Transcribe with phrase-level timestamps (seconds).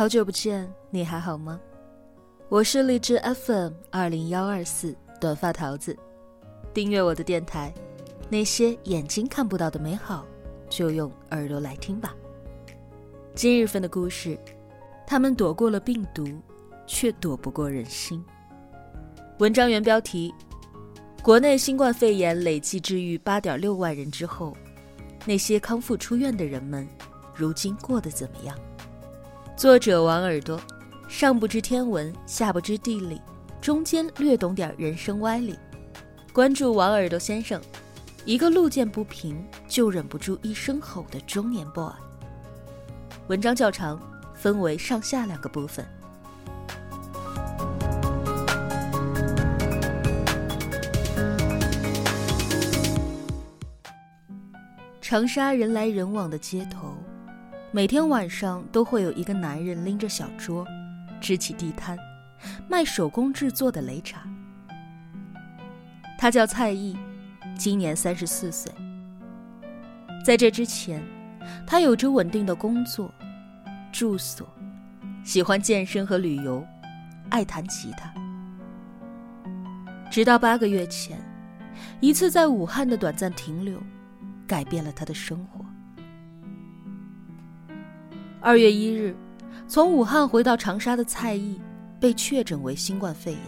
[0.00, 1.60] 好久不见，你还好吗？
[2.48, 5.94] 我是荔枝 FM 二零幺二四短发桃子，
[6.72, 7.70] 订阅我的电台。
[8.30, 10.24] 那些眼睛看不到的美好，
[10.70, 12.14] 就用耳朵来听吧。
[13.34, 14.38] 今日份的故事，
[15.06, 16.26] 他们躲过了病毒，
[16.86, 18.24] 却躲不过人心。
[19.38, 20.34] 文章原标题：
[21.22, 24.56] 国内新冠肺炎累计治愈八点六万人之后，
[25.26, 26.88] 那些康复出院的人们，
[27.34, 28.58] 如今过得怎么样？
[29.60, 30.58] 作者王耳朵，
[31.06, 33.20] 上不知天文，下不知地理，
[33.60, 35.54] 中间略懂点人生歪理。
[36.32, 37.60] 关注王耳朵先生，
[38.24, 39.36] 一个路见不平
[39.68, 41.92] 就忍不住一声吼的中年 boy。
[43.28, 44.00] 文章较长，
[44.32, 45.86] 分为上下两个部分。
[55.02, 56.94] 长沙人来人往的街头。
[57.72, 60.66] 每天晚上都会有一个男人拎着小桌，
[61.20, 61.96] 支起地摊，
[62.68, 64.28] 卖手工制作的擂茶。
[66.18, 66.96] 他叫蔡毅，
[67.56, 68.72] 今年三十四岁。
[70.24, 71.00] 在这之前，
[71.64, 73.14] 他有着稳定的工作、
[73.92, 74.48] 住所，
[75.22, 76.66] 喜欢健身和旅游，
[77.28, 78.12] 爱弹吉他。
[80.10, 81.16] 直到八个月前，
[82.00, 83.80] 一次在武汉的短暂停留，
[84.44, 85.64] 改变了他的生活。
[88.42, 89.14] 二月一日，
[89.68, 91.60] 从武汉回到长沙的蔡毅
[92.00, 93.42] 被确诊为新冠肺炎。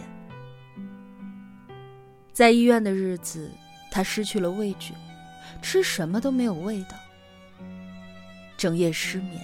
[2.31, 3.49] 在医院的日子，
[3.89, 4.93] 他失去了味觉，
[5.63, 6.95] 吃什么都没有味道，
[8.55, 9.41] 整夜失眠，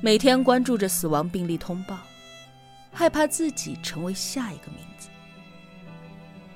[0.00, 1.98] 每天关注着死亡病例通报，
[2.92, 5.08] 害怕自己成为下一个名字。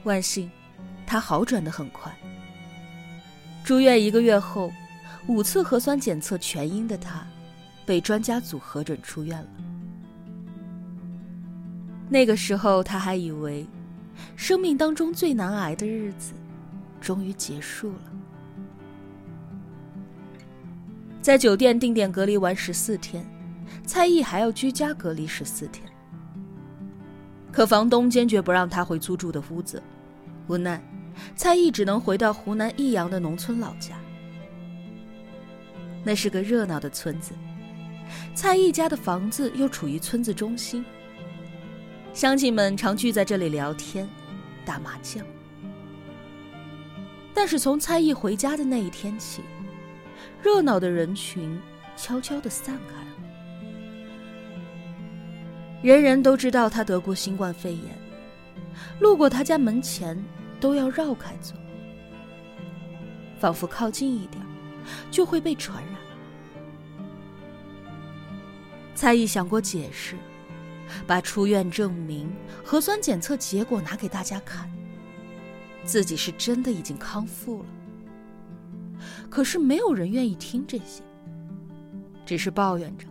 [0.05, 0.49] 万幸，
[1.05, 2.17] 他好转的很快。
[3.65, 4.73] 住院一个月后，
[5.27, 7.27] 五次核酸检测全阴的他。
[7.87, 9.49] 被专家组核准出院了。
[12.09, 13.67] 那个时候，他还以为
[14.37, 16.35] 生命当中最难挨的日子
[17.01, 18.13] 终于结束了。
[21.23, 23.25] 在酒店定点隔离完十四天，
[23.85, 25.89] 蔡毅还要居家隔离十四天。
[27.51, 29.83] 可房东坚决不让他回租住的屋子，
[30.47, 30.81] 无奈，
[31.35, 33.97] 蔡毅只能回到湖南益阳的农村老家。
[36.05, 37.33] 那是个热闹的村子。
[38.35, 40.85] 蔡毅家的房子又处于村子中心，
[42.13, 44.09] 乡亲们常聚在这里聊天、
[44.65, 45.25] 打麻将。
[47.35, 49.43] 但是从蔡毅回家的那一天起，
[50.43, 51.61] 热闹的人群
[51.97, 53.07] 悄悄地散开了。
[55.83, 57.99] 人人都知道他得过新冠肺炎，
[59.01, 60.21] 路过他家门前
[60.59, 61.55] 都要绕开走，
[63.39, 64.43] 仿佛靠近一点
[65.11, 65.96] 就会被传染。
[68.97, 70.17] 蔡毅想过解释，
[71.07, 72.33] 把出院证明、
[72.65, 74.69] 核酸检测结果拿给大家看，
[75.85, 77.69] 自己是真的已经康复了。
[79.29, 81.03] 可是没有人愿意听这些，
[82.25, 83.07] 只是抱怨着：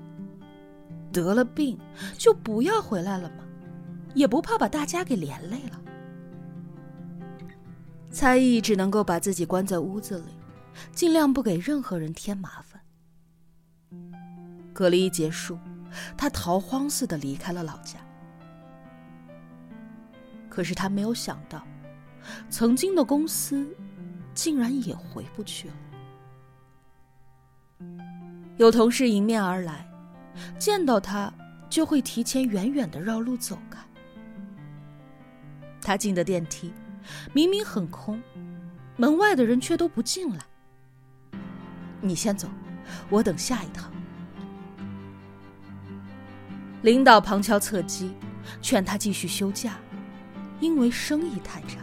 [1.13, 1.77] 得了病
[2.17, 3.43] 就不要回来了吗？
[4.15, 5.79] 也不怕把大家给连累了。
[8.09, 10.33] 蔡毅只能够把自己关在屋子里，
[10.93, 12.81] 尽量不给任何人添麻烦。
[14.73, 15.59] 隔离一结束。
[16.17, 17.99] 他逃荒似的离开了老家，
[20.49, 21.65] 可是他没有想到，
[22.49, 23.67] 曾经的公司
[24.33, 25.75] 竟然也回不去了。
[28.57, 29.85] 有同事迎面而来，
[30.57, 31.31] 见到他
[31.69, 33.79] 就会提前远远的绕路走开。
[35.81, 36.73] 他进的电梯，
[37.33, 38.21] 明明很空，
[38.95, 40.45] 门外的人却都不进来。
[42.01, 42.47] 你先走，
[43.09, 43.91] 我等下一趟。
[46.85, 48.13] 领导旁敲侧击，
[48.61, 49.75] 劝他继续休假，
[50.59, 51.79] 因为生意太差。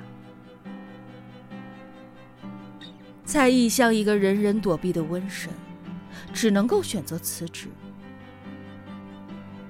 [3.25, 5.53] 蔡毅像一个人人躲避的瘟神，
[6.32, 7.67] 只能够选择辞职。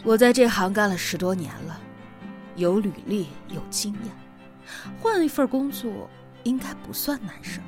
[0.04, 1.80] 我在这行干了十多年了，
[2.56, 4.12] 有履历，有经验，
[5.00, 6.10] 换一份工作
[6.42, 7.58] 应该不算难事。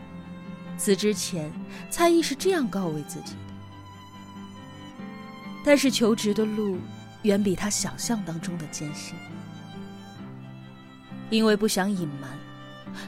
[0.76, 1.50] 辞职前，
[1.88, 3.40] 蔡毅是这样告慰自己的。
[5.64, 6.76] 但是求职的路。
[7.24, 9.14] 远比他想象当中的艰辛。
[11.30, 12.30] 因为不想隐瞒，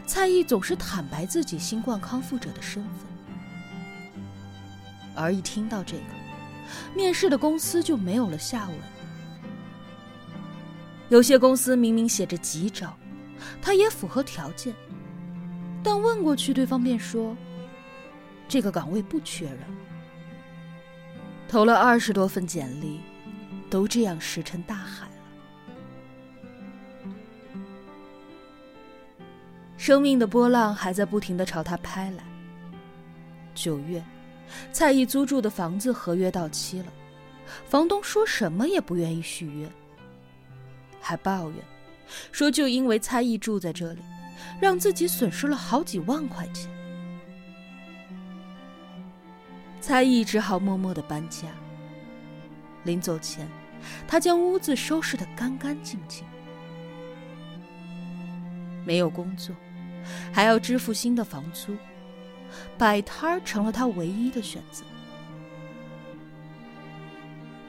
[0.06, 2.92] 蔡毅总是坦白自己新冠康复者的身份。
[5.14, 6.02] 而一听到这个，
[6.94, 8.76] 面试的公司就没有了下文。
[11.08, 12.92] 有些公司明明写着急招，
[13.62, 14.74] 他也符合条件，
[15.82, 17.36] 但问过去，对方便说
[18.48, 19.60] 这个岗位不缺人。
[21.48, 23.00] 投了二十多份简历。
[23.68, 25.12] 都这样石沉大海了。
[29.76, 32.24] 生命的波浪还在不停的朝他拍来。
[33.54, 34.04] 九月，
[34.72, 36.86] 蔡毅租住的房子合约到期了，
[37.68, 39.70] 房东说什么也不愿意续约，
[41.00, 41.58] 还抱怨
[42.32, 44.02] 说就因为蔡毅住在这里，
[44.60, 46.70] 让自己损失了好几万块钱。
[49.80, 51.48] 蔡毅只好默默的搬家。
[52.86, 53.46] 临走前，
[54.06, 56.24] 他将屋子收拾得干干净净。
[58.84, 59.54] 没有工作，
[60.32, 61.76] 还要支付新的房租，
[62.78, 64.84] 摆摊儿成了他唯一的选择。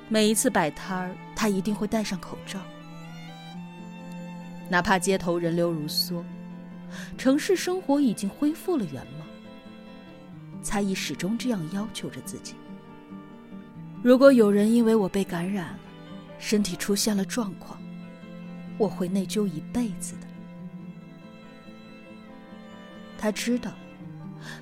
[0.07, 2.59] 每一次摆摊儿，他一定会戴上口罩，
[4.69, 6.23] 哪怕街头人流如梭，
[7.17, 9.25] 城市生活已经恢复了原貌，
[10.61, 12.53] 蔡毅始终这样要求着自己。
[14.03, 15.79] 如果有人因为我被感染了，
[16.39, 17.81] 身体出现了状况，
[18.77, 20.27] 我会内疚一辈子的。
[23.17, 23.71] 他知道，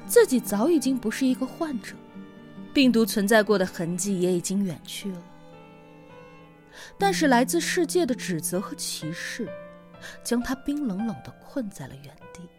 [0.07, 1.95] 自己早已经不是一个患者，
[2.73, 5.21] 病毒存在过的痕迹也已经远去了。
[6.97, 9.49] 但是来自世界的指责和歧视，
[10.23, 12.49] 将他冰冷冷的困在了原地。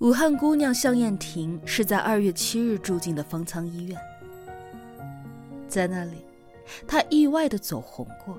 [0.00, 4.00] 武汉姑娘向艳婷是在二月七日住进的方舱医院，
[5.68, 6.24] 在那里，
[6.88, 8.38] 她意外的走红过。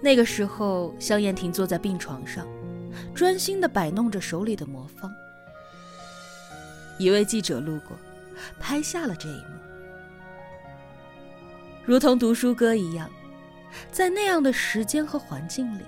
[0.00, 2.46] 那个时候，向艳婷坐在病床上，
[3.12, 5.12] 专心的摆弄着手里的魔方。
[6.96, 7.96] 一位记者路过，
[8.60, 9.58] 拍下了这一幕。
[11.84, 13.10] 如同读书歌一样，
[13.90, 15.82] 在那样的时间和环境里。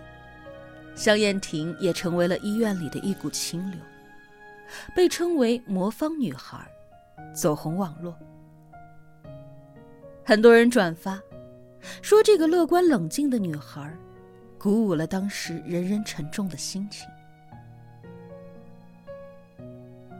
[0.94, 3.80] 香艳婷也成为了医院里的一股清流，
[4.94, 6.58] 被称为“魔方女孩”，
[7.34, 8.16] 走红网络。
[10.24, 11.20] 很多人转发，
[12.02, 13.92] 说这个乐观冷静的女孩，
[14.58, 17.08] 鼓舞了当时人人沉重的心情。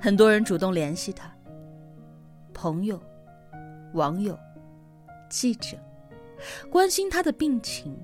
[0.01, 1.31] 很多人主动联系她，
[2.53, 3.01] 朋友、
[3.93, 4.37] 网友、
[5.29, 5.77] 记者，
[6.69, 7.97] 关心她的病情，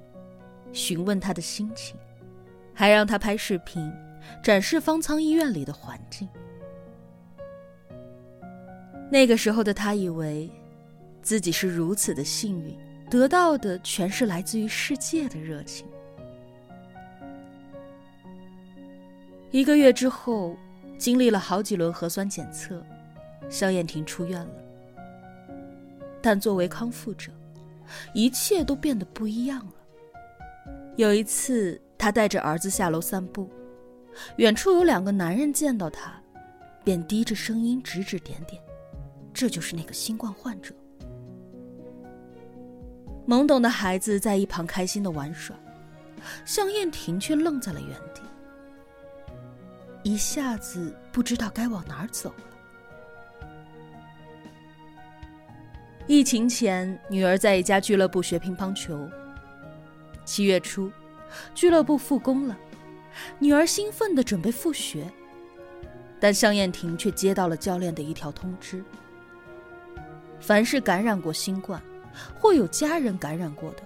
[0.73, 1.97] 询问她的心情。
[2.79, 3.93] 还让他拍视频，
[4.41, 6.29] 展示方舱医院里的环境。
[9.11, 10.49] 那个时候的他以为，
[11.21, 12.79] 自己是如此的幸运，
[13.11, 15.89] 得到的全是来自于世界的热情。
[19.51, 20.57] 一个月之后，
[20.97, 22.81] 经历了好几轮核酸检测，
[23.51, 24.55] 肖艳婷出院了。
[26.23, 27.33] 但作为康复者，
[28.15, 29.73] 一切都变得不一样了。
[30.95, 31.83] 有一次。
[31.99, 33.51] 他带着儿子下楼散步，
[34.37, 36.13] 远处有两个男人见到他，
[36.85, 38.63] 便低着声音指指点点，
[39.35, 40.73] 这就是那个新冠患者。
[43.27, 45.55] 懵懂的孩子在一旁开心的玩耍，
[46.45, 48.23] 向艳婷却愣在了原地，
[50.05, 52.45] 一下子不知道该往哪儿走了。
[56.07, 59.07] 疫情前，女儿在一家俱乐部学乒乓球。
[60.25, 60.91] 七月初。
[61.55, 62.57] 俱乐部复工了，
[63.39, 65.11] 女儿兴奋地准备复学，
[66.21, 68.83] 但向艳婷却接到了教练的一条通知：
[70.41, 71.83] 凡是感染过新冠，
[72.39, 73.83] 或有家人感染过的，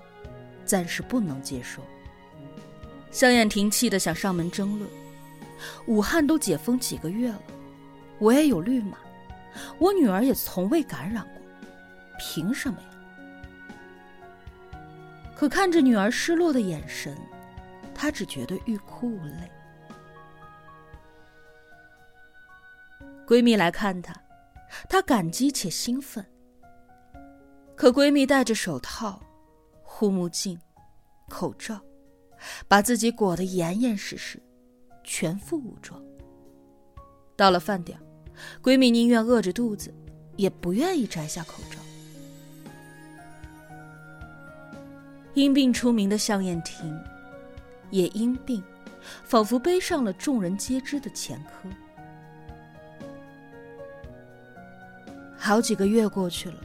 [0.65, 1.83] 暂时不能接收。
[3.11, 4.91] 向艳婷气得想上门争论：
[5.87, 7.43] 武汉都解封几个月了，
[8.19, 8.97] 我也有绿码，
[9.79, 11.43] 我女儿也从未感染过，
[12.19, 12.87] 凭什么呀？
[15.43, 17.19] 可看着女儿失落的眼神。
[17.93, 19.51] 她只觉得欲哭无泪。
[23.27, 24.15] 闺蜜来看她，
[24.89, 26.25] 她感激且兴奋。
[27.75, 29.21] 可闺蜜戴着手套、
[29.83, 30.57] 护目镜、
[31.29, 31.81] 口罩，
[32.69, 34.41] 把自己裹得严严实实，
[35.03, 36.01] 全副武装。
[37.35, 37.99] 到了饭点，
[38.63, 39.93] 闺蜜宁愿饿着肚子，
[40.37, 41.82] 也不愿意摘下口罩。
[45.35, 46.99] 因病出名的向艳婷。
[47.91, 48.63] 也因病，
[49.23, 51.69] 仿佛背上了众人皆知的前科。
[55.37, 56.57] 好几个月过去了，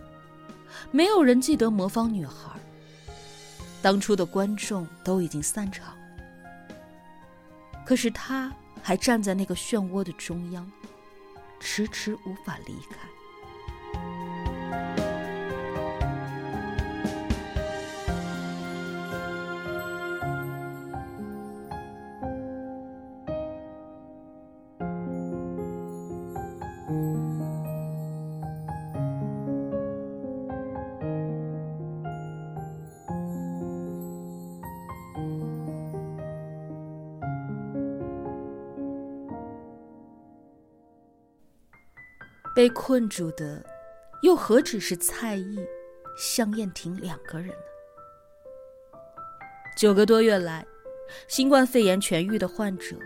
[0.89, 2.51] 没有人记得魔方女孩，
[3.81, 5.93] 当初的观众都已经散场，
[7.85, 8.49] 可是他
[8.81, 10.71] 还站在那个漩涡的中央，
[11.59, 12.97] 迟迟无法离开。
[42.57, 43.63] 被困住的，
[44.23, 45.59] 又何止是蔡毅、
[46.17, 47.53] 向燕婷两个人呢？
[49.77, 50.65] 九个多月来，
[51.27, 52.97] 新冠肺炎痊愈的患者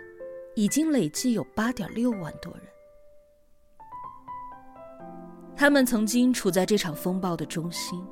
[0.54, 2.62] 已经累计有八点六万多人。
[5.54, 8.02] 他们曾经处在这场风暴的中心，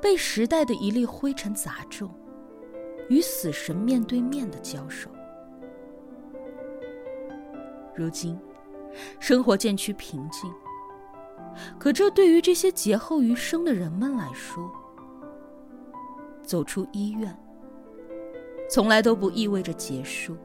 [0.00, 2.08] 被时代的一粒灰尘砸中，
[3.08, 5.10] 与死神面对面的交手。
[7.92, 8.38] 如今。
[9.18, 10.52] 生活渐趋平静，
[11.78, 14.70] 可这对于这些劫后余生的人们来说，
[16.42, 17.36] 走出医院，
[18.68, 20.36] 从来都不意味着结束，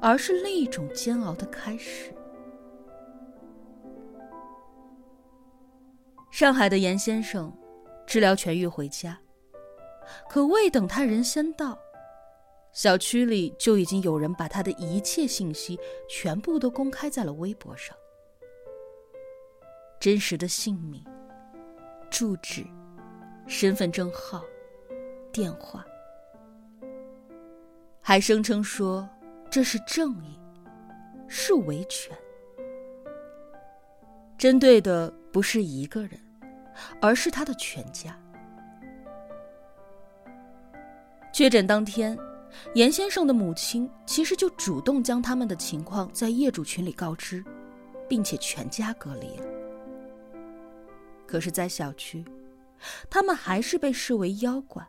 [0.00, 2.12] 而是另一种煎熬的开始。
[6.30, 7.52] 上海的严先生
[8.06, 9.18] 治疗痊愈回家，
[10.28, 11.78] 可未等他人先到。
[12.72, 17.94] 小区里就已经有人把他的一切信息全部都公开在了微博上，
[20.00, 21.04] 真实的姓名、
[22.10, 22.64] 住址、
[23.46, 24.42] 身份证号、
[25.30, 25.84] 电话，
[28.00, 29.06] 还声称说
[29.50, 30.40] 这是正义，
[31.28, 32.16] 是维权，
[34.38, 36.18] 针对的不是一个人，
[37.02, 38.18] 而是他的全家。
[41.34, 42.18] 确诊当天。
[42.74, 47.44] 严先生的母亲其实就主动将他们的情况在业主群里告知，
[48.08, 49.46] 并且全家隔离了。
[51.26, 52.24] 可是，在小区，
[53.08, 54.86] 他们还是被视为妖怪，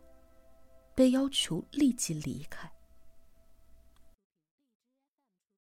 [0.94, 2.70] 被要求立即离开。